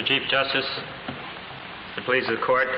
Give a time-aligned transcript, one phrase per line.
[0.00, 0.06] Mr.
[0.06, 0.66] Chief Justice,
[1.94, 2.68] the please the court.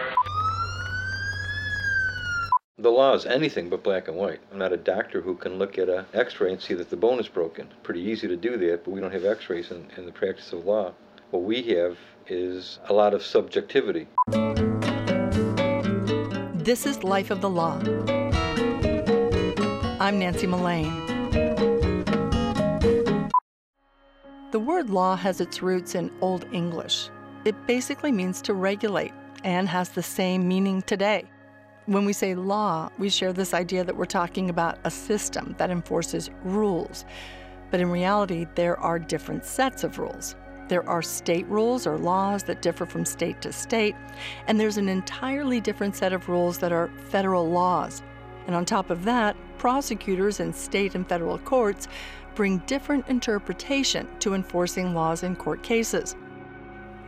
[2.78, 4.40] The law is anything but black and white.
[4.50, 7.20] I'm not a doctor who can look at an x-ray and see that the bone
[7.20, 7.68] is broken.
[7.84, 10.64] Pretty easy to do that, but we don't have x-rays in, in the practice of
[10.66, 10.94] law.
[11.30, 11.96] What we have
[12.26, 14.08] is a lot of subjectivity.
[16.54, 17.78] This is Life of the Law.
[20.00, 21.01] I'm Nancy Mullane.
[24.52, 27.08] The word law has its roots in Old English.
[27.46, 31.24] It basically means to regulate and has the same meaning today.
[31.86, 35.70] When we say law, we share this idea that we're talking about a system that
[35.70, 37.06] enforces rules.
[37.70, 40.36] But in reality, there are different sets of rules.
[40.68, 43.96] There are state rules or laws that differ from state to state,
[44.48, 48.02] and there's an entirely different set of rules that are federal laws.
[48.46, 51.88] And on top of that, prosecutors in state and federal courts
[52.34, 56.16] bring different interpretation to enforcing laws in court cases.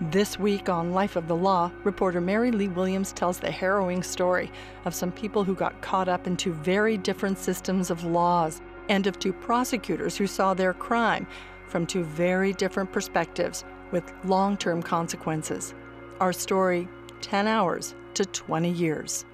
[0.01, 4.51] This week on Life of the Law, reporter Mary Lee Williams tells the harrowing story
[4.85, 9.07] of some people who got caught up in two very different systems of laws and
[9.07, 11.27] of two prosecutors who saw their crime
[11.69, 15.75] from two very different perspectives with long term consequences.
[16.21, 16.89] Our story
[17.21, 19.25] 10 hours to 20 years.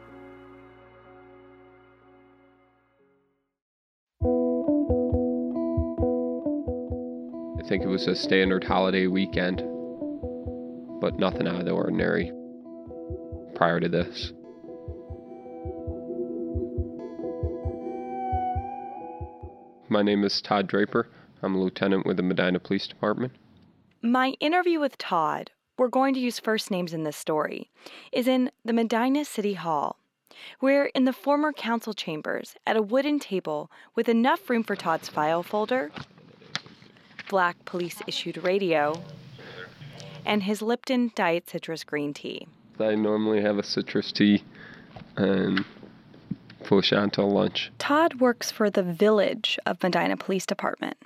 [7.61, 9.63] I think it was a standard holiday weekend
[11.01, 12.33] but nothing out of the ordinary
[13.55, 14.33] prior to this.
[19.89, 21.09] My name is Todd Draper.
[21.43, 23.33] I'm a lieutenant with the Medina Police Department.
[24.03, 27.71] My interview with Todd, we're going to use first names in this story,
[28.13, 29.97] is in the Medina City Hall.
[30.61, 35.09] We're in the former council chambers at a wooden table with enough room for Todd's
[35.09, 35.91] file folder,
[37.31, 39.01] black police issued radio,
[40.27, 42.49] and his Lipton Diet Citrus Green Tea.
[42.81, 44.43] I normally have a citrus tea
[45.17, 45.65] and
[46.65, 47.71] push on till lunch.
[47.79, 50.97] Todd works for the Village of Medina Police Department.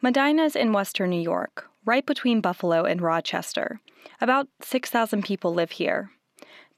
[0.00, 3.80] Medina's in western New York, right between Buffalo and Rochester.
[4.18, 6.10] About 6,000 people live here.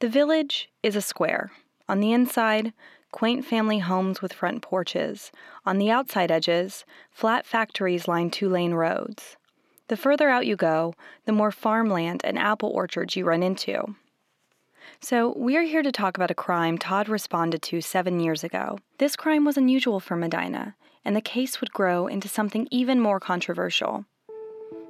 [0.01, 1.53] The village is a square.
[1.89, 2.73] On the inside,
[3.13, 5.31] quaint family homes with front porches.
[5.65, 9.37] On the outside edges, flat factories line two lane roads.
[9.89, 10.95] The further out you go,
[11.27, 13.95] the more farmland and apple orchards you run into.
[15.01, 18.79] So, we're here to talk about a crime Todd responded to seven years ago.
[18.99, 20.75] This crime was unusual for Medina,
[21.05, 24.07] and the case would grow into something even more controversial.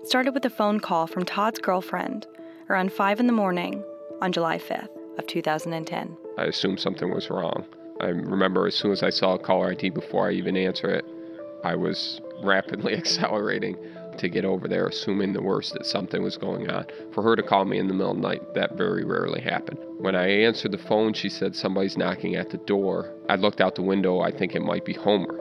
[0.02, 2.26] It started with a phone call from Todd's girlfriend
[2.68, 3.82] around 5 in the morning
[4.20, 6.16] on July 5th of 2010.
[6.38, 7.66] I assumed something was wrong.
[8.02, 11.04] I remember as soon as I saw a caller ID before I even answer it,
[11.64, 13.76] I was rapidly accelerating
[14.18, 16.86] to get over there, assuming the worst that something was going on.
[17.12, 19.78] For her to call me in the middle of the night, that very rarely happened.
[19.98, 23.14] When I answered the phone, she said somebody's knocking at the door.
[23.28, 25.38] I looked out the window, I think it might be Homer.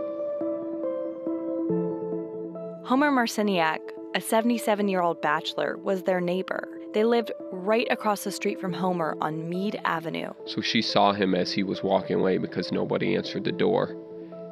[2.86, 3.80] Homer Marciniak,
[4.16, 6.81] a 77 year old bachelor, was their neighbor.
[6.94, 10.34] They lived right across the street from Homer on Mead Avenue.
[10.46, 13.96] So she saw him as he was walking away because nobody answered the door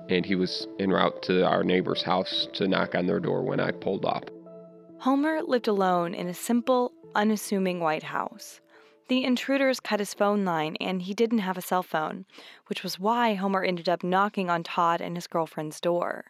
[0.10, 3.60] and he was en route to our neighbor's house to knock on their door when
[3.60, 4.30] I pulled up.
[5.00, 8.60] Homer lived alone in a simple, unassuming white house.
[9.08, 12.26] The intruders cut his phone line, and he didn't have a cell phone,
[12.68, 16.26] which was why Homer ended up knocking on Todd and his girlfriend's door.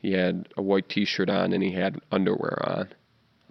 [0.00, 2.88] He had a white t shirt on and he had underwear on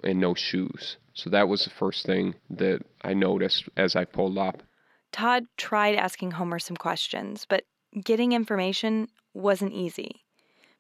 [0.04, 0.98] and no shoes.
[1.14, 4.64] So that was the first thing that I noticed as I pulled up.
[5.12, 7.64] Todd tried asking Homer some questions, but
[8.04, 10.24] getting information wasn't easy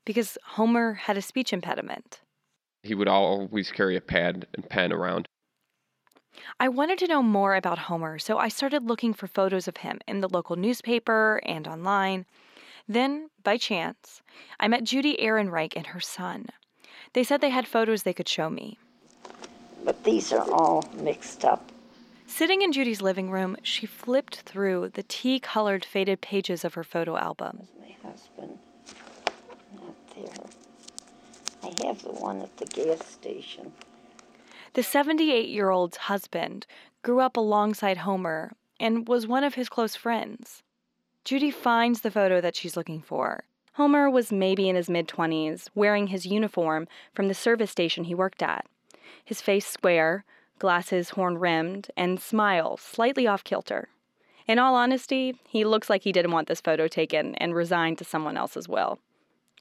[0.06, 2.22] because Homer had a speech impediment.
[2.84, 5.28] He would always carry a pad and pen around.
[6.59, 10.00] I wanted to know more about Homer, so I started looking for photos of him
[10.07, 12.25] in the local newspaper and online.
[12.88, 14.22] Then, by chance,
[14.59, 16.47] I met Judy Ehrenreich and her son.
[17.13, 18.78] They said they had photos they could show me.
[19.83, 21.71] But these are all mixed up.
[22.27, 26.83] Sitting in Judy's living room, she flipped through the tea colored faded pages of her
[26.83, 28.59] photo album My husband.
[29.75, 30.45] Not there.
[31.63, 33.73] I have the one at the gas station.
[34.73, 36.65] The 78 year old's husband
[37.01, 40.63] grew up alongside Homer and was one of his close friends.
[41.25, 43.43] Judy finds the photo that she's looking for.
[43.73, 48.15] Homer was maybe in his mid 20s, wearing his uniform from the service station he
[48.15, 48.65] worked at.
[49.23, 50.25] His face square,
[50.59, 53.89] glasses horn rimmed, and smile slightly off kilter.
[54.47, 58.03] In all honesty, he looks like he didn't want this photo taken and resigned to
[58.03, 59.00] someone else's will.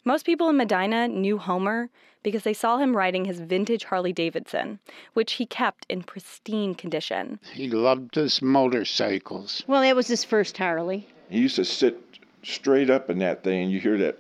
[0.05, 1.91] Most people in Medina knew Homer
[2.23, 4.79] because they saw him riding his vintage Harley Davidson,
[5.13, 7.39] which he kept in pristine condition.
[7.53, 9.63] He loved his motorcycles.
[9.67, 11.07] Well, that was his first Harley.
[11.29, 11.99] He used to sit
[12.43, 14.19] straight up in that thing, and you hear that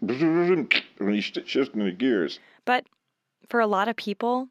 [0.00, 2.38] when he's shifting the gears.
[2.64, 2.86] But
[3.48, 4.48] for a lot of people,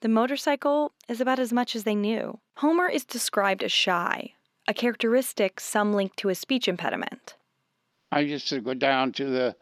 [0.00, 2.38] the motorcycle is about as much as they knew.
[2.56, 4.34] Homer is described as shy,
[4.68, 7.34] a characteristic some link to his speech impediment.
[8.12, 9.56] I used to go down to the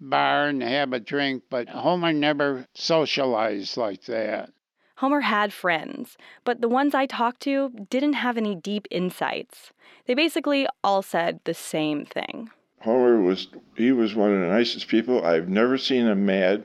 [0.00, 4.50] bar and have a drink, but Homer never socialized like that.
[4.96, 9.72] Homer had friends, but the ones I talked to didn't have any deep insights.
[10.06, 12.50] They basically all said the same thing.
[12.80, 15.24] Homer was he was one of the nicest people.
[15.24, 16.64] I've never seen him mad.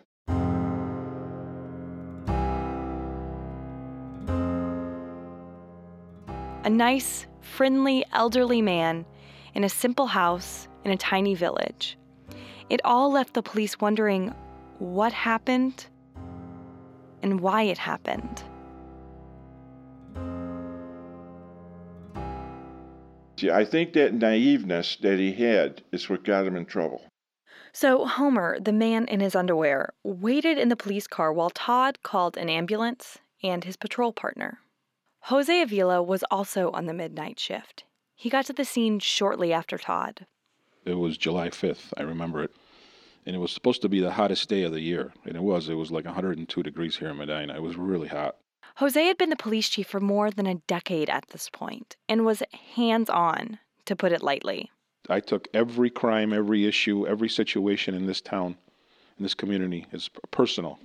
[6.64, 9.06] A nice, friendly, elderly man
[9.54, 11.98] in a simple house in a tiny village.
[12.70, 14.34] It all left the police wondering
[14.80, 15.88] what happened
[17.22, 18.44] and why it happened.
[23.38, 27.02] See, I think that naiveness that he had is what got him in trouble.
[27.74, 32.38] So, Homer, the man in his underwear, waited in the police car while Todd called
[32.38, 34.60] an ambulance and his patrol partner.
[35.28, 37.86] Jose Avila was also on the midnight shift.
[38.14, 40.26] He got to the scene shortly after Todd.
[40.84, 42.52] It was July 5th, I remember it.
[43.26, 45.14] And it was supposed to be the hottest day of the year.
[45.24, 45.70] And it was.
[45.70, 47.56] It was like 102 degrees here in Medina.
[47.56, 48.36] It was really hot.
[48.76, 52.26] Jose had been the police chief for more than a decade at this point and
[52.26, 52.44] was
[52.76, 54.72] hands on, to put it lightly.
[55.10, 58.58] I took every crime, every issue, every situation in this town,
[59.18, 60.80] in this community, as personal.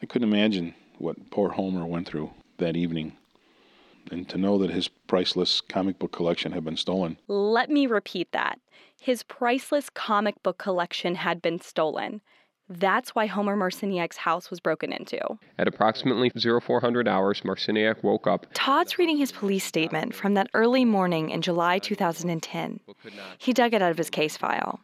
[0.00, 3.16] I couldn't imagine what poor Homer went through that evening.
[4.10, 7.16] And to know that his priceless comic book collection had been stolen.
[7.28, 8.58] Let me repeat that.
[9.00, 12.20] His priceless comic book collection had been stolen.
[12.68, 15.20] That's why Homer Marciniak's house was broken into.
[15.58, 18.46] At approximately 0400 hours, Marciniak woke up.
[18.54, 22.78] Todd's reading his police statement from that early morning in July 2010.
[23.38, 24.78] He dug it out of his case file.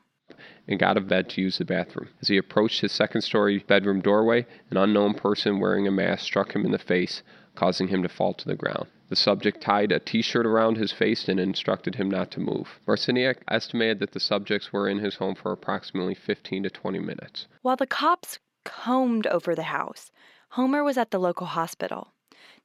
[0.67, 2.09] And got out of bed to use the bathroom.
[2.21, 6.57] As he approached his second story bedroom doorway, an unknown person wearing a mask struck
[6.57, 7.23] him in the face,
[7.57, 8.87] causing him to fall to the ground.
[9.09, 12.81] The subject tied a t shirt around his face and instructed him not to move.
[12.87, 17.47] Marciniak estimated that the subjects were in his home for approximately 15 to 20 minutes.
[17.63, 20.11] While the cops combed over the house,
[20.51, 22.13] Homer was at the local hospital.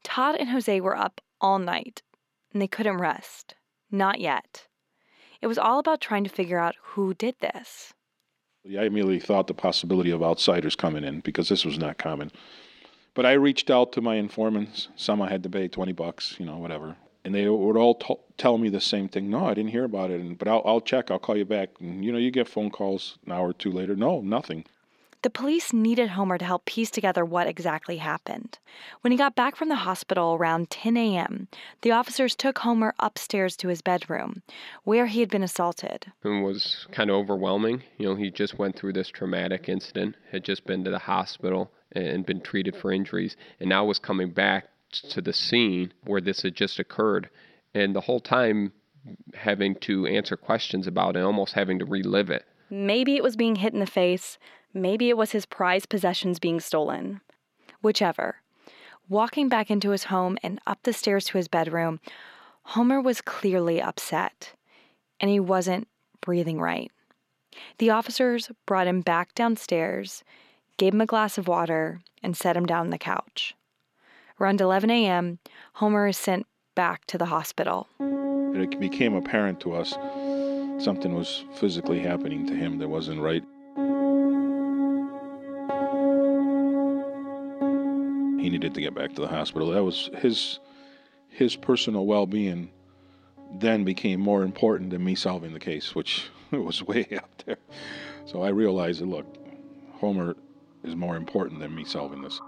[0.03, 2.01] Todd and Jose were up all night,
[2.53, 3.55] and they couldn't rest.
[3.91, 4.67] Not yet.
[5.41, 7.93] It was all about trying to figure out who did this.
[8.65, 12.31] I immediately thought the possibility of outsiders coming in because this was not common.
[13.13, 14.87] But I reached out to my informants.
[14.95, 16.95] Some I had to pay 20 bucks, you know, whatever.
[17.23, 19.29] And they would all t- tell me the same thing.
[19.29, 20.21] No, I didn't hear about it.
[20.21, 21.11] And, but I'll, I'll check.
[21.11, 21.69] I'll call you back.
[21.79, 23.95] And, you know, you get phone calls an hour or two later.
[23.95, 24.65] No, nothing.
[25.23, 28.57] The police needed Homer to help piece together what exactly happened.
[29.01, 31.47] When he got back from the hospital around 10 a.m.,
[31.81, 34.41] the officers took Homer upstairs to his bedroom,
[34.83, 36.11] where he had been assaulted.
[36.23, 37.83] It was kind of overwhelming.
[37.99, 41.71] You know, he just went through this traumatic incident, had just been to the hospital,
[41.93, 46.41] and been treated for injuries, and now was coming back to the scene where this
[46.41, 47.29] had just occurred.
[47.73, 48.73] And the whole time
[49.33, 52.45] having to answer questions about it, almost having to relive it.
[52.69, 54.37] Maybe it was being hit in the face,
[54.73, 57.21] maybe it was his prized possessions being stolen.
[57.81, 58.37] Whichever.
[59.09, 61.99] Walking back into his home and up the stairs to his bedroom,
[62.63, 64.53] Homer was clearly upset,
[65.19, 65.87] and he wasn't
[66.21, 66.91] breathing right.
[67.79, 70.23] The officers brought him back downstairs
[70.81, 73.53] gave him a glass of water, and set him down on the couch.
[74.39, 75.37] Around 11 a.m.,
[75.73, 77.87] Homer is sent back to the hospital.
[77.99, 79.91] It became apparent to us
[80.83, 83.43] something was physically happening to him that wasn't right.
[88.41, 89.69] He needed to get back to the hospital.
[89.69, 90.59] That was his
[91.29, 92.71] his personal well-being
[93.53, 97.57] then became more important than me solving the case, which was way up there.
[98.25, 99.27] So I realized that look,
[99.99, 100.35] Homer
[100.83, 102.39] is more important than me solving this.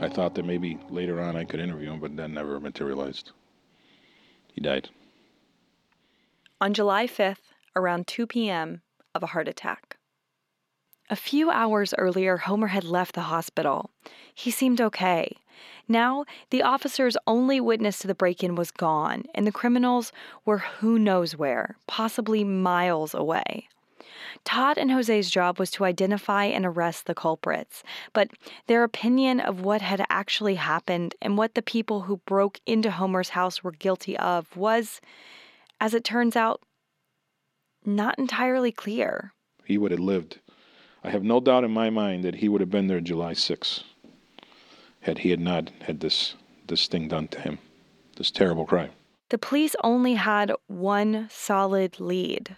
[0.00, 3.32] I thought that maybe later on I could interview him, but that never materialized.
[4.52, 4.90] He died.
[6.60, 8.82] On July 5th, around 2 p.m.,
[9.14, 9.96] of a heart attack.
[11.10, 13.90] A few hours earlier, Homer had left the hospital.
[14.34, 15.36] He seemed okay.
[15.88, 20.12] Now, the officer's only witness to the break in was gone, and the criminals
[20.44, 23.68] were who knows where, possibly miles away.
[24.44, 28.30] Todd and Jose's job was to identify and arrest the culprits, but
[28.66, 33.30] their opinion of what had actually happened and what the people who broke into Homer's
[33.30, 35.00] house were guilty of was,
[35.80, 36.62] as it turns out,
[37.84, 39.32] not entirely clear.
[39.64, 40.40] He would have lived.
[41.02, 43.84] I have no doubt in my mind that he would have been there July 6th
[45.08, 46.34] had he had not had this
[46.66, 47.58] this thing done to him,
[48.18, 48.90] this terrible crime.
[49.30, 52.56] The police only had one solid lead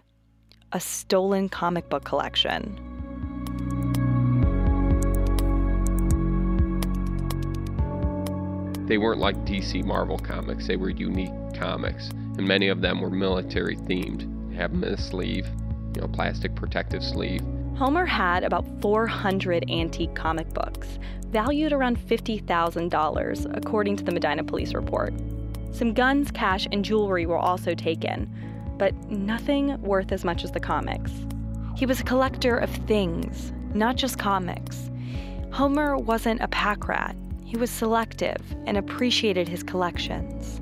[0.72, 2.76] a stolen comic book collection.
[8.86, 13.10] They weren't like DC Marvel comics, they were unique comics, and many of them were
[13.10, 14.22] military themed.
[14.54, 15.46] have them in a sleeve,
[15.94, 17.42] you know, plastic protective sleeve.
[17.80, 24.74] Homer had about 400 antique comic books, valued around $50,000, according to the Medina police
[24.74, 25.14] report.
[25.72, 28.30] Some guns, cash, and jewelry were also taken,
[28.76, 31.10] but nothing worth as much as the comics.
[31.74, 34.90] He was a collector of things, not just comics.
[35.50, 40.60] Homer wasn't a pack rat, he was selective and appreciated his collections.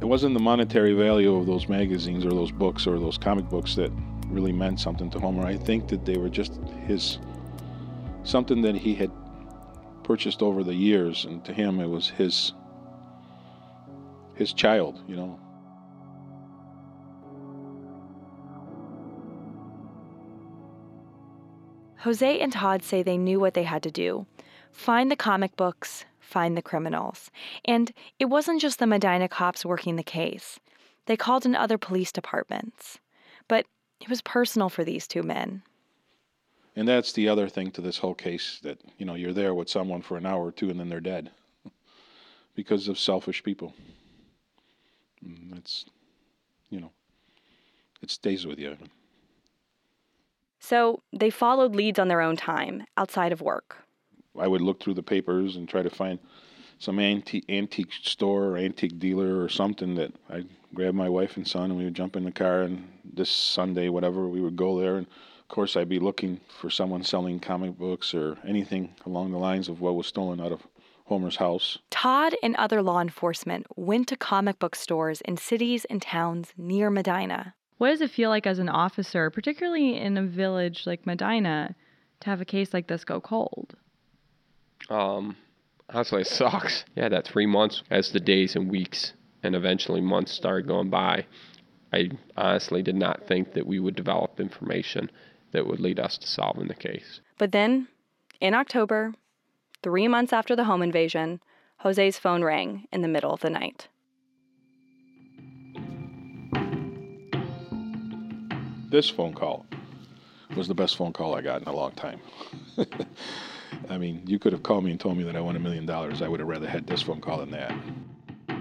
[0.00, 3.74] It wasn't the monetary value of those magazines or those books or those comic books
[3.74, 3.92] that
[4.36, 5.46] really meant something to Homer.
[5.46, 7.18] I think that they were just his
[8.22, 9.10] something that he had
[10.04, 12.52] purchased over the years, and to him it was his
[14.34, 15.40] his child, you know.
[22.00, 24.26] Jose and Todd say they knew what they had to do
[24.70, 27.30] find the comic books, find the criminals.
[27.64, 30.60] And it wasn't just the Medina cops working the case,
[31.06, 32.98] they called in other police departments.
[33.48, 33.66] But
[34.06, 35.62] it was personal for these two men.
[36.76, 39.68] And that's the other thing to this whole case that, you know, you're there with
[39.68, 41.32] someone for an hour or two and then they're dead
[42.54, 43.74] because of selfish people.
[45.26, 45.86] Mm, it's,
[46.70, 46.92] you know,
[48.00, 48.76] it stays with you.
[50.60, 53.84] So they followed leads on their own time, outside of work.
[54.38, 56.20] I would look through the papers and try to find
[56.78, 61.46] some antique antique store or antique dealer or something that I'd grab my wife and
[61.46, 64.78] son and we would jump in the car and this Sunday, whatever, we would go
[64.78, 69.30] there and of course I'd be looking for someone selling comic books or anything along
[69.30, 70.66] the lines of what was stolen out of
[71.06, 71.78] Homer's house.
[71.90, 76.90] Todd and other law enforcement went to comic book stores in cities and towns near
[76.90, 77.54] Medina.
[77.78, 81.76] What does it feel like as an officer, particularly in a village like Medina,
[82.20, 83.76] to have a case like this go cold?
[84.90, 85.36] Um,
[85.90, 86.84] honestly, it sucks.
[86.94, 89.12] Yeah, that three months as the days and weeks
[89.42, 91.26] and eventually months started going by,
[91.92, 95.10] I honestly did not think that we would develop information
[95.52, 97.20] that would lead us to solving the case.
[97.38, 97.88] But then,
[98.40, 99.14] in October,
[99.82, 101.40] three months after the home invasion,
[101.78, 103.88] Jose's phone rang in the middle of the night.
[108.90, 109.66] This phone call
[110.56, 112.20] was the best phone call I got in a long time.
[113.88, 115.86] I mean, you could have called me and told me that I won a million
[115.86, 116.22] dollars.
[116.22, 117.74] I would have rather had this phone call than that.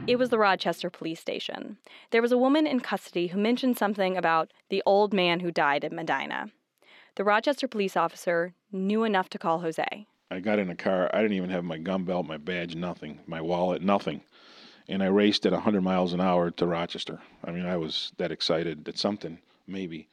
[0.07, 1.77] It was the Rochester police station.
[2.12, 5.84] There was a woman in custody who mentioned something about the old man who died
[5.84, 6.51] in Medina.
[7.15, 10.05] The Rochester police officer knew enough to call Jose.
[10.29, 11.10] I got in a car.
[11.13, 14.22] I didn't even have my gun belt, my badge, nothing, my wallet, nothing.
[14.88, 17.19] And I raced at 100 miles an hour to Rochester.
[17.43, 20.07] I mean, I was that excited that something, maybe.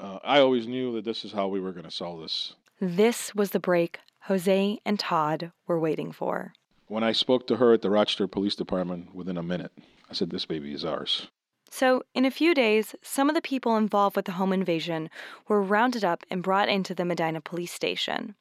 [0.00, 2.54] Uh, I always knew that this is how we were going to solve this.
[2.80, 6.52] This was the break Jose and Todd were waiting for.
[6.86, 9.72] When I spoke to her at the Rochester Police Department within a minute,
[10.08, 11.26] I said, This baby is ours.
[11.70, 15.10] So, in a few days, some of the people involved with the home invasion
[15.48, 18.36] were rounded up and brought into the Medina police station.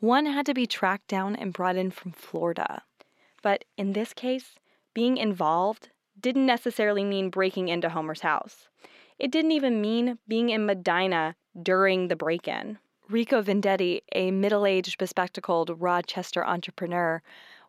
[0.00, 2.82] One had to be tracked down and brought in from Florida.
[3.42, 4.54] But in this case,
[4.94, 8.68] being involved didn't necessarily mean breaking into Homer's house.
[9.18, 12.78] It didn't even mean being in Medina during the break in.
[13.08, 17.22] Rico Vendetti, a middle aged, bespectacled Rochester entrepreneur,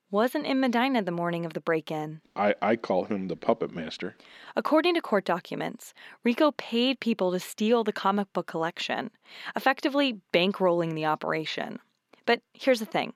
[0.10, 2.22] wasn't in Medina the morning of the break in.
[2.36, 4.16] I, I call him the puppet master.
[4.56, 9.12] According to court documents, Rico paid people to steal the comic book collection,
[9.56, 11.80] effectively bankrolling the operation.
[12.26, 13.14] But here's the thing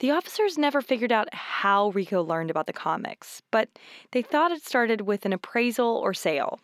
[0.00, 3.70] the officers never figured out how Rico learned about the comics, but
[4.10, 6.60] they thought it started with an appraisal or sale.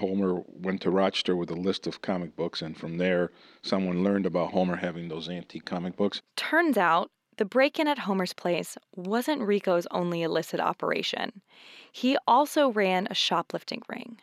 [0.00, 3.30] Homer went to Rochester with a list of comic books, and from there,
[3.62, 6.22] someone learned about Homer having those antique comic books.
[6.36, 11.40] Turns out, the break in at Homer's place wasn't Rico's only illicit operation.
[11.92, 14.18] He also ran a shoplifting ring.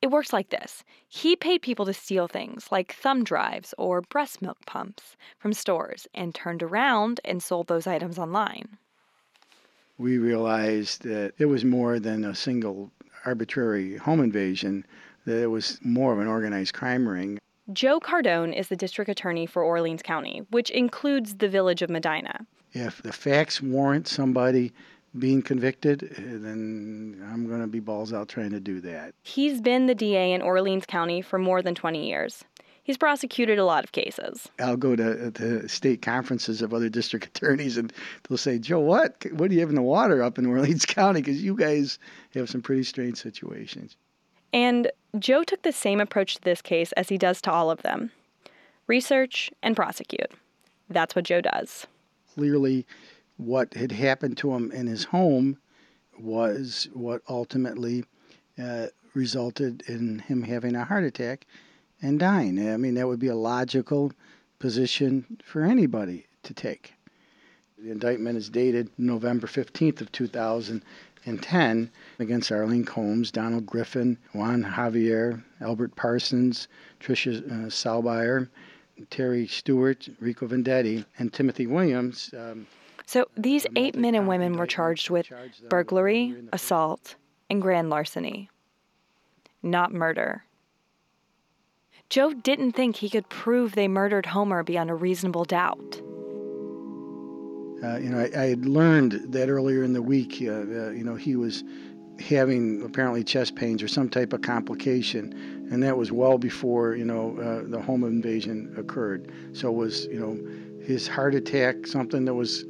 [0.00, 4.40] It works like this he paid people to steal things like thumb drives or breast
[4.40, 8.78] milk pumps from stores and turned around and sold those items online.
[9.98, 12.92] We realized that it was more than a single
[13.24, 14.86] arbitrary home invasion
[15.28, 17.38] that it was more of an organized crime ring.
[17.72, 22.46] Joe Cardone is the district attorney for Orleans County, which includes the village of Medina.
[22.72, 24.72] If the facts warrant somebody
[25.18, 29.14] being convicted, eh, then I'm going to be balls out trying to do that.
[29.22, 32.44] He's been the DA in Orleans County for more than 20 years.
[32.82, 34.48] He's prosecuted a lot of cases.
[34.58, 37.92] I'll go to, to state conferences of other district attorneys and
[38.26, 39.26] they'll say, Joe, what?
[39.32, 41.20] What do you have in the water up in Orleans County?
[41.20, 41.98] Because you guys
[42.34, 43.96] have some pretty strange situations.
[44.52, 47.82] And Joe took the same approach to this case as he does to all of
[47.82, 48.10] them
[48.86, 50.32] research and prosecute.
[50.88, 51.86] That's what Joe does.
[52.34, 52.86] Clearly,
[53.36, 55.58] what had happened to him in his home
[56.18, 58.04] was what ultimately
[58.58, 61.46] uh, resulted in him having a heart attack
[62.02, 62.72] and dying.
[62.72, 64.12] I mean, that would be a logical
[64.58, 66.94] position for anybody to take.
[67.78, 70.10] The indictment is dated November 15th of
[71.24, 76.68] 2010 against Arlene Combs, Donald Griffin, Juan Javier, Albert Parsons,
[77.00, 78.46] Tricia uh,
[79.10, 82.34] Terry Stewart, Rico Vendetti, and Timothy Williams.
[82.36, 82.66] Um,
[83.06, 85.28] so these eight men and women were charged with
[85.68, 87.14] burglary, assault,
[87.48, 88.50] and grand larceny,
[89.62, 90.44] not murder.
[92.10, 96.00] Joe didn't think he could prove they murdered Homer beyond a reasonable doubt.
[97.82, 101.04] Uh, you know, I, I, had learned that earlier in the week, uh, uh, you
[101.04, 101.62] know, he was
[102.18, 105.32] having apparently chest pains or some type of complication,
[105.70, 109.30] and that was well before, you know, uh, the home invasion occurred.
[109.52, 112.64] So was, you know, his heart attack something that was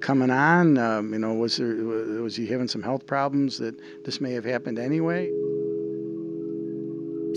[0.00, 0.78] coming on?
[0.78, 4.44] Um, you know, was there was he having some health problems that this may have
[4.44, 5.30] happened anyway?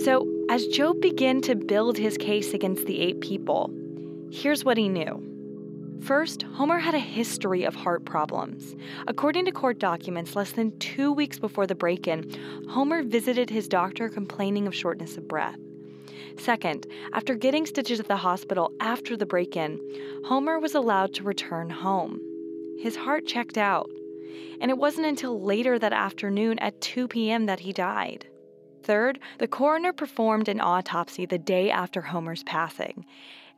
[0.03, 3.73] So as Joe began to build his case against the eight people,
[4.31, 5.36] here's what he knew.
[6.01, 8.75] First, Homer had a history of heart problems.
[9.07, 12.29] According to court documents, less than two weeks before the break in,
[12.69, 15.57] Homer visited his doctor complaining of shortness of breath.
[16.37, 19.79] Second, after getting stitches at the hospital after the break in,
[20.25, 22.21] Homer was allowed to return home.
[22.79, 23.89] His heart checked out,
[24.61, 27.47] and it wasn't until later that afternoon at 2 p.m.
[27.47, 28.27] that he died.
[28.83, 33.05] Third, the coroner performed an autopsy the day after Homer's passing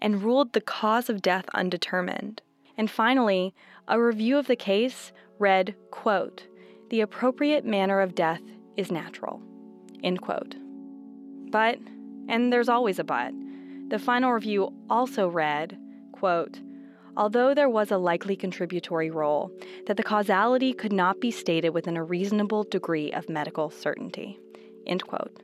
[0.01, 2.41] and ruled the cause of death undetermined.
[2.77, 3.53] And finally,
[3.87, 6.47] a review of the case read, quote,
[6.89, 8.41] "The appropriate manner of death
[8.77, 9.41] is natural."
[10.03, 10.55] End quote.
[11.51, 11.79] But,
[12.27, 13.33] and there's always a but,
[13.89, 15.77] the final review also read,
[16.13, 16.59] quote,
[17.17, 19.51] although there was a likely contributory role,
[19.87, 24.39] that the causality could not be stated within a reasonable degree of medical certainty.
[24.85, 25.43] End quote.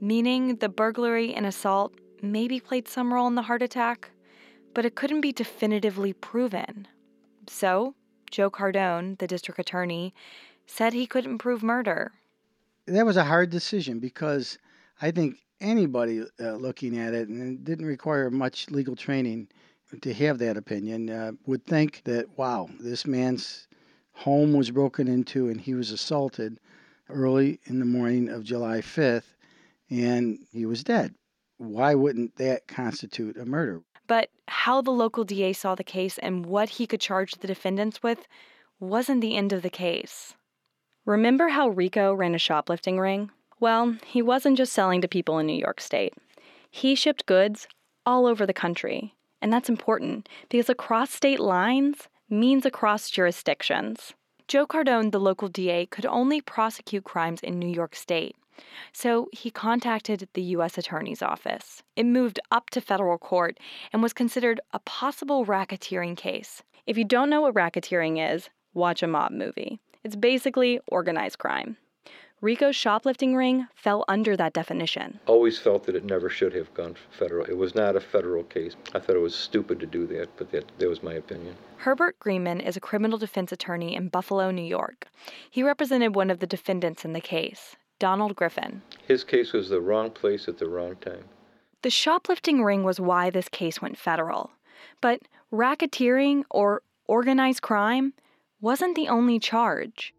[0.00, 1.92] Meaning the burglary and assault
[2.32, 4.10] maybe played some role in the heart attack,
[4.74, 6.86] but it couldn't be definitively proven.
[7.48, 7.94] So,
[8.30, 10.14] Joe Cardone, the district attorney,
[10.66, 12.12] said he couldn't prove murder.
[12.86, 14.58] That was a hard decision because
[15.00, 19.48] I think anybody uh, looking at it, and it didn't require much legal training
[20.00, 23.68] to have that opinion, uh, would think that, wow, this man's
[24.12, 26.58] home was broken into and he was assaulted
[27.08, 29.34] early in the morning of July 5th,
[29.90, 31.14] and he was dead.
[31.58, 33.82] Why wouldn't that constitute a murder?
[34.06, 38.02] But how the local DA saw the case and what he could charge the defendants
[38.02, 38.26] with
[38.78, 40.34] wasn't the end of the case.
[41.04, 43.30] Remember how Rico ran a shoplifting ring?
[43.58, 46.14] Well, he wasn't just selling to people in New York State.
[46.70, 47.66] He shipped goods
[48.04, 49.14] all over the country.
[49.40, 54.14] And that's important because across state lines means across jurisdictions.
[54.48, 58.36] Joe Cardone, the local DA, could only prosecute crimes in New York State.
[58.92, 60.78] So he contacted the U.S.
[60.78, 61.82] Attorney's Office.
[61.96, 63.58] It moved up to federal court
[63.92, 66.62] and was considered a possible racketeering case.
[66.86, 69.80] If you don't know what racketeering is, watch a mob movie.
[70.04, 71.76] It's basically organized crime.
[72.42, 75.18] Rico's shoplifting ring fell under that definition.
[75.26, 77.46] Always felt that it never should have gone federal.
[77.46, 78.76] It was not a federal case.
[78.94, 81.56] I thought it was stupid to do that, but that, that was my opinion.
[81.78, 85.08] Herbert Greenman is a criminal defense attorney in Buffalo, New York.
[85.50, 88.82] He represented one of the defendants in the case, Donald Griffin.
[89.06, 91.24] His case was the wrong place at the wrong time.
[91.82, 94.50] The shoplifting ring was why this case went federal.
[95.00, 95.20] But
[95.52, 98.12] racketeering or organized crime
[98.60, 100.12] wasn't the only charge.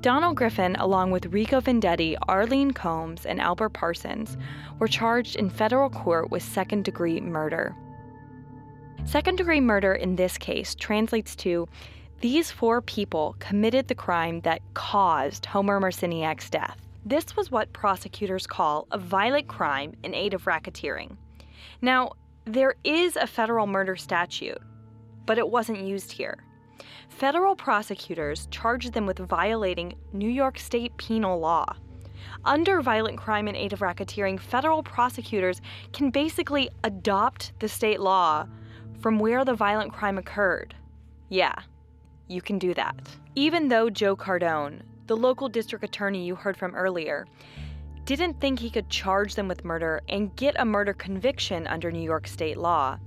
[0.00, 4.36] Donald Griffin, along with Rico Vendetti, Arlene Combs, and Albert Parsons,
[4.78, 7.74] were charged in federal court with second degree murder.
[9.04, 11.68] Second degree murder in this case translates to
[12.20, 16.85] these four people committed the crime that caused Homer Marciniak's death.
[17.06, 21.16] This was what prosecutors call a violent crime in aid of racketeering.
[21.80, 22.10] Now,
[22.46, 24.58] there is a federal murder statute,
[25.24, 26.42] but it wasn't used here.
[27.08, 31.76] Federal prosecutors charged them with violating New York state penal law.
[32.44, 35.60] Under violent crime in aid of racketeering, federal prosecutors
[35.92, 38.48] can basically adopt the state law
[38.98, 40.74] from where the violent crime occurred.
[41.28, 41.54] Yeah,
[42.26, 42.96] you can do that.
[43.36, 47.26] Even though Joe Cardone, the local district attorney you heard from earlier,
[48.04, 52.02] didn't think he could charge them with murder and get a murder conviction under New
[52.02, 52.98] York state law,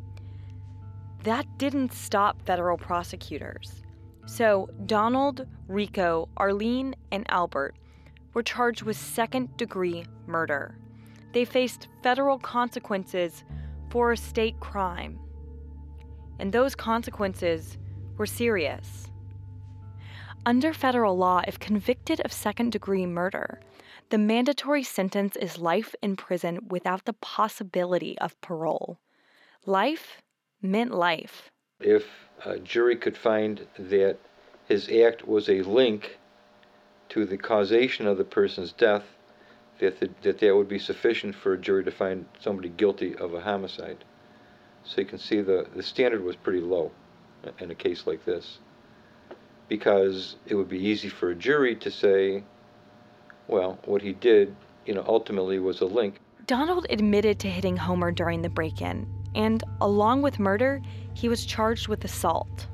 [1.24, 3.84] that didn't stop federal prosecutors.
[4.26, 7.76] So, Donald, Rico, Arlene, and Albert
[8.34, 10.78] were charged with second degree murder.
[11.34, 13.44] They faced federal consequences
[13.90, 15.20] for a state crime.
[16.40, 17.78] And those consequences
[18.18, 19.09] were serious.
[20.50, 23.60] Under federal law, if convicted of second degree murder,
[24.10, 28.98] the mandatory sentence is life in prison without the possibility of parole.
[29.68, 30.24] Life
[30.60, 31.52] meant life.
[31.80, 32.08] If
[32.44, 34.18] a jury could find that
[34.68, 36.18] his act was a link
[37.10, 39.04] to the causation of the person's death,
[39.78, 43.36] that, the, that that would be sufficient for a jury to find somebody guilty of
[43.36, 44.04] a homicide.
[44.84, 46.92] So you can see the, the standard was pretty low
[47.60, 48.58] in a case like this.
[49.70, 52.44] Because it would be easy for a jury to say,
[53.48, 54.56] well, what he did,
[54.86, 56.20] you know, ultimately was a link.
[56.48, 60.82] Donald admitted to hitting Homer during the break in, and along with murder,
[61.14, 62.68] he was charged with assault.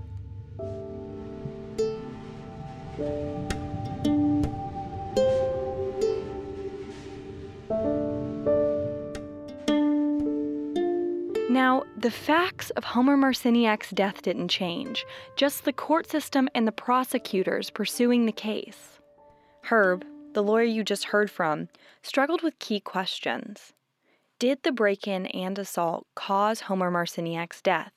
[11.66, 15.04] Now, the facts of Homer Marciniak's death didn't change,
[15.36, 19.00] just the court system and the prosecutors pursuing the case.
[19.64, 21.70] Herb, the lawyer you just heard from,
[22.04, 23.74] struggled with key questions.
[24.38, 27.94] Did the break in and assault cause Homer Marciniak's death?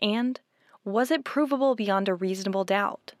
[0.00, 0.38] And
[0.84, 3.14] was it provable beyond a reasonable doubt?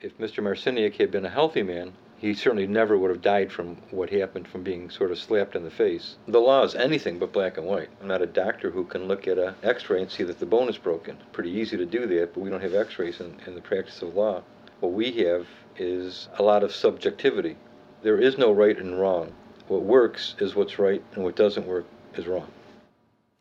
[0.00, 0.42] If Mr.
[0.42, 4.46] Marciniak had been a healthy man, he certainly never would have died from what happened
[4.46, 6.16] from being sort of slapped in the face.
[6.28, 7.88] The law is anything but black and white.
[7.98, 10.68] I'm not a doctor who can look at an x-ray and see that the bone
[10.68, 11.16] is broken.
[11.32, 14.14] Pretty easy to do that, but we don't have x-rays in, in the practice of
[14.14, 14.42] law.
[14.80, 15.46] What we have
[15.78, 17.56] is a lot of subjectivity.
[18.02, 19.32] There is no right and wrong.
[19.68, 22.48] What works is what's right, and what doesn't work is wrong.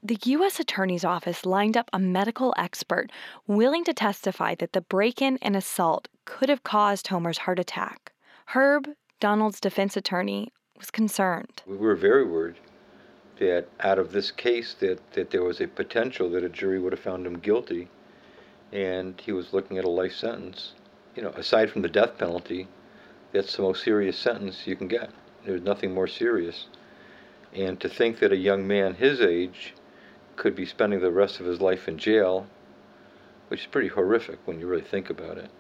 [0.02, 0.58] The U.S.
[0.58, 3.12] Attorney's Office lined up a medical expert
[3.46, 8.14] willing to testify that the break in and assault could have caused Homer's heart attack.
[8.54, 11.62] Herb, Donald's defense attorney, was concerned.
[11.68, 12.56] We were very worried
[13.38, 16.92] that out of this case that, that there was a potential that a jury would
[16.92, 17.90] have found him guilty
[18.72, 20.74] and he was looking at a life sentence.
[21.16, 22.68] You know, aside from the death penalty,
[23.34, 25.12] that's the most serious sentence you can get.
[25.46, 26.70] There's nothing more serious.
[27.54, 29.76] And to think that a young man his age
[30.38, 32.48] could be spending the rest of his life in jail,
[33.50, 35.52] which is pretty horrific when you really think about it.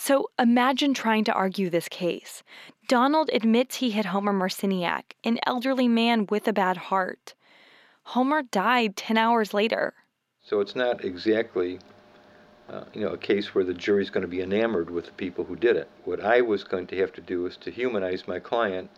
[0.00, 2.44] So imagine trying to argue this case.
[2.86, 7.34] Donald admits he hit Homer Marciniak, an elderly man with a bad heart.
[8.04, 9.94] Homer died 10 hours later.
[10.40, 11.80] So it's not exactly
[12.70, 15.44] uh, you know, a case where the jury's going to be enamored with the people
[15.44, 15.90] who did it.
[16.04, 18.90] What I was going to have to do is to humanize my client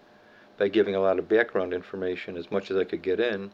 [0.58, 3.52] by giving a lot of background information as much as I could get in,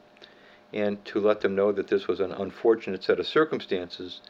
[0.72, 4.20] and to let them know that this was an unfortunate set of circumstances,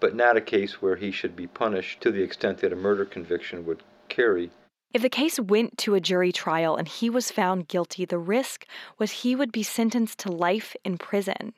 [0.00, 3.04] but not a case where he should be punished to the extent that a murder
[3.04, 4.50] conviction would carry.
[4.92, 8.66] If the case went to a jury trial and he was found guilty, the risk
[8.98, 11.54] was he would be sentenced to life in prison.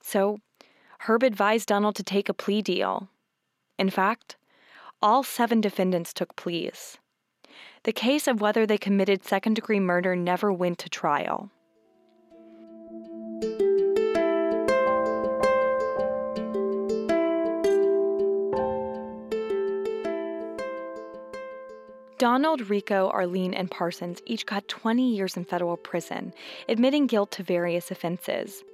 [0.00, 0.38] So,
[1.00, 3.08] Herb advised Donald to take a plea deal.
[3.78, 4.36] In fact,
[5.02, 6.98] all seven defendants took pleas.
[7.84, 11.50] The case of whether they committed second degree murder never went to trial.
[22.18, 26.32] Donald, Rico, Arlene, and Parsons each got 20 years in federal prison,
[26.66, 28.64] admitting guilt to various offenses.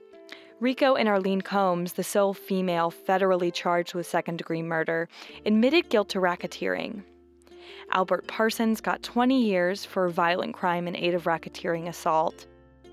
[0.60, 5.08] Rico and Arlene Combs, the sole female federally charged with second degree murder,
[5.44, 7.02] admitted guilt to racketeering.
[7.90, 12.46] Albert Parsons got 20 years for violent crime in aid of racketeering assault.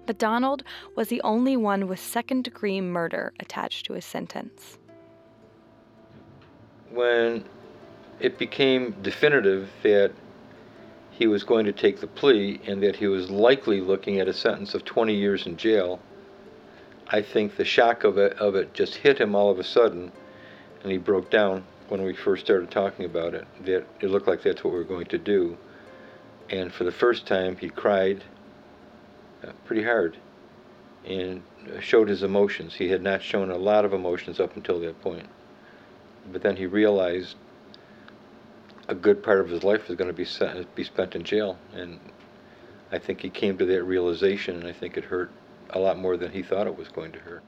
[0.07, 0.63] But Donald
[0.95, 4.79] was the only one with second degree murder attached to his sentence.
[6.89, 7.45] When
[8.19, 10.11] it became definitive that
[11.19, 14.33] he was going to take the plea and that he was likely looking at a
[14.33, 15.99] sentence of 20 years in jail,
[17.09, 20.13] I think the shock of it, of it just hit him all of a sudden,
[20.81, 23.45] and he broke down when we first started talking about it.
[23.65, 25.57] That it looked like that's what we were going to do,
[26.49, 28.23] and for the first time, he cried
[29.43, 30.15] uh, pretty hard
[31.05, 31.43] and
[31.81, 32.75] showed his emotions.
[32.75, 35.27] He had not shown a lot of emotions up until that point,
[36.31, 37.35] but then he realized
[38.89, 40.27] a good part of his life is going to be
[40.75, 41.99] be spent in jail, and
[42.91, 45.31] I think he came to that realization, and I think it hurt
[45.69, 47.43] a lot more than he thought it was going to hurt.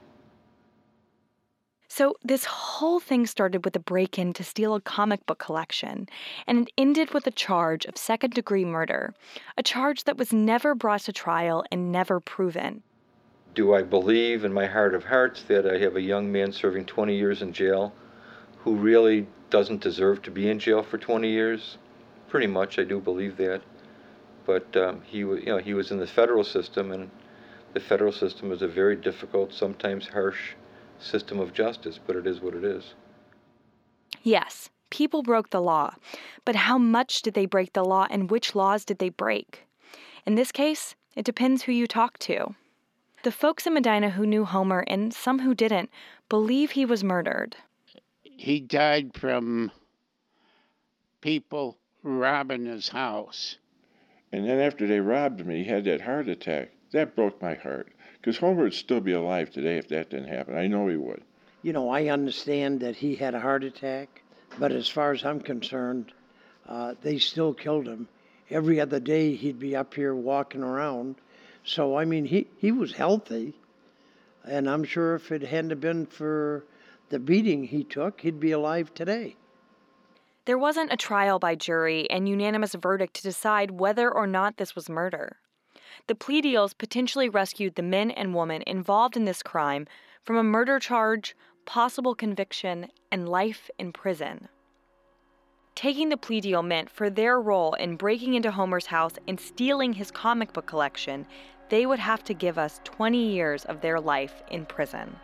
[1.87, 6.07] So, this whole thing started with a break in to steal a comic book collection,
[6.45, 9.13] and it ended with a charge of second degree murder,
[9.57, 12.83] a charge that was never brought to trial and never proven.
[13.55, 16.85] Do I believe in my heart of hearts that I have a young man serving
[16.85, 17.93] 20 years in jail
[18.63, 21.77] who really doesn't deserve to be in jail for 20 years?
[22.29, 23.61] Pretty much, I do believe that.
[24.45, 27.09] But um, he, you know, he was in the federal system, and
[27.73, 30.53] the federal system is a very difficult, sometimes harsh
[30.99, 32.93] system of justice, but it is what it is.
[34.23, 35.95] Yes, people broke the law,
[36.45, 39.67] but how much did they break the law and which laws did they break?
[40.25, 42.55] In this case, it depends who you talk to.
[43.23, 45.89] The folks in Medina who knew Homer and some who didn't
[46.29, 47.55] believe he was murdered.
[48.41, 49.71] He died from
[51.21, 53.59] people robbing his house.
[54.31, 56.71] And then after they robbed me, he had that heart attack.
[56.91, 57.89] That broke my heart.
[58.13, 60.57] Because Homer would still be alive today if that didn't happen.
[60.57, 61.21] I know he would.
[61.61, 64.23] You know, I understand that he had a heart attack,
[64.57, 66.11] but as far as I'm concerned,
[66.67, 68.07] uh, they still killed him.
[68.49, 71.17] Every other day he'd be up here walking around.
[71.63, 73.53] So, I mean, he, he was healthy.
[74.43, 76.65] And I'm sure if it hadn't been for
[77.11, 79.35] the beating he took, he'd be alive today.
[80.45, 84.75] There wasn't a trial by jury and unanimous verdict to decide whether or not this
[84.75, 85.37] was murder.
[86.07, 89.85] The plea deals potentially rescued the men and women involved in this crime
[90.23, 94.47] from a murder charge, possible conviction, and life in prison.
[95.75, 99.93] Taking the plea deal meant for their role in breaking into Homer's house and stealing
[99.93, 101.27] his comic book collection,
[101.69, 105.15] they would have to give us 20 years of their life in prison.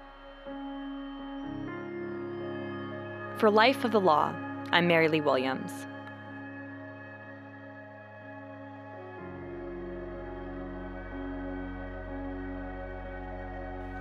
[3.38, 4.34] For Life of the Law,
[4.72, 5.86] I'm Mary Lee Williams.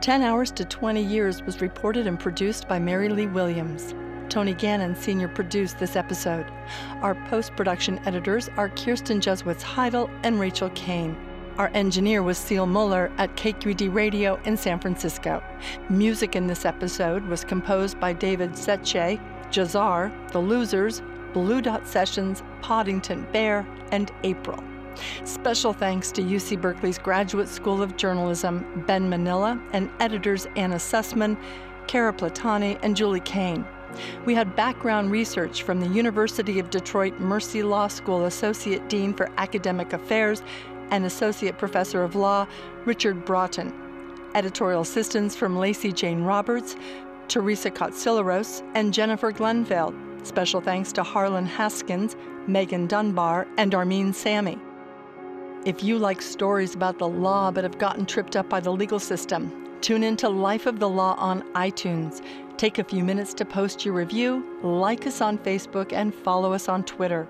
[0.01, 3.95] 10 Hours to 20 Years was reported and produced by Mary Lee Williams.
[4.31, 6.47] Tony Gannon senior produced this episode.
[7.03, 11.15] Our post production editors are Kirsten Jeswitz Heidel and Rachel Kane.
[11.59, 15.43] Our engineer was Seal Muller at KQED Radio in San Francisco.
[15.89, 19.19] Music in this episode was composed by David Szesztay,
[19.51, 21.01] Jahzzar, The Losers,
[21.33, 24.63] Blue Dot Sessions, Poddington Bear, and April.
[25.25, 31.39] Special thanks to UC Berkeley's Graduate School of Journalism, Ben Manilla, and editors Anna Sussman,
[31.87, 33.65] Kara Platoni, and Julie Kane.
[34.27, 39.31] We had background research from the University of Detroit Mercy Law School Associate Dean for
[39.39, 40.43] Academic Affairs
[40.91, 42.47] and Associate Professor of Law,
[42.85, 43.73] Richard Broughton.
[44.35, 46.77] Editorial assistance from Lacey Jane Roberts,
[47.29, 49.95] Teresa Kotsilaros, and Jennifer Glenville.
[50.23, 54.59] Special thanks to Harlan Haskins, Megan Dunbar, and Armin Sammy.
[55.65, 59.01] If you like stories about the law but have gotten tripped up by the legal
[59.01, 62.23] system, tune in to Life of the Law on iTunes.
[62.57, 66.69] Take a few minutes to post your review, like us on Facebook, and follow us
[66.69, 67.29] on Twitter.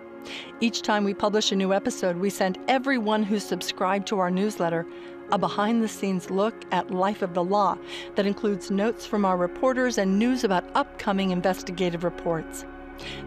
[0.60, 4.86] Each time we publish a new episode, we send everyone who's subscribed to our newsletter
[5.32, 7.76] a behind the scenes look at Life of the Law
[8.14, 12.64] that includes notes from our reporters and news about upcoming investigative reports.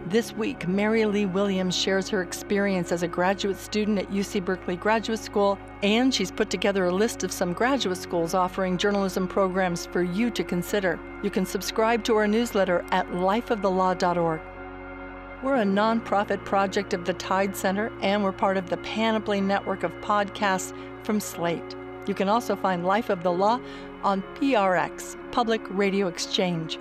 [0.06, 4.76] This week, Mary Lee Williams shares her experience as a graduate student at UC Berkeley
[4.76, 9.86] Graduate School, and she's put together a list of some graduate schools offering journalism programs
[9.86, 10.98] for you to consider.
[11.22, 14.40] You can subscribe to our newsletter at lifeofthelaw.org.
[15.42, 19.84] We're a nonprofit project of the Tides Center, and we're part of the Panoply network
[19.84, 21.74] of podcasts from Slate.
[22.06, 23.58] You can also find Life of the Law
[24.02, 26.78] on PRX, Public Radio Exchange.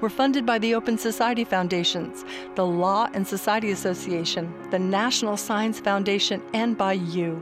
[0.00, 2.24] We're funded by the Open Society Foundations,
[2.56, 7.40] the Law and Society Association, the National Science Foundation, and by you.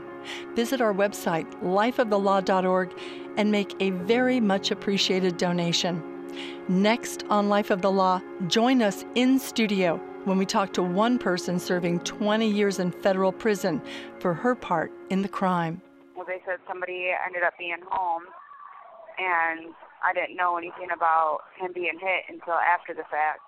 [0.53, 2.93] Visit our website, lifeofthelaw.org,
[3.35, 6.03] and make a very much appreciated donation.
[6.67, 11.17] Next on Life of the Law, join us in studio when we talked to one
[11.17, 13.81] person serving 20 years in federal prison
[14.19, 15.81] for her part in the crime.
[16.15, 18.23] Well, they said somebody ended up being home,
[19.17, 23.39] and I didn't know anything about him being hit until after the fact.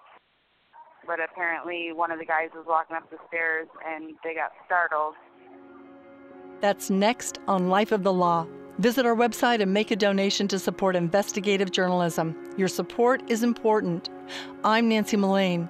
[1.05, 5.15] But apparently, one of the guys was walking up the stairs and they got startled.
[6.61, 8.47] That's next on Life of the Law.
[8.79, 12.35] Visit our website and make a donation to support investigative journalism.
[12.57, 14.09] Your support is important.
[14.63, 15.69] I'm Nancy Mullane.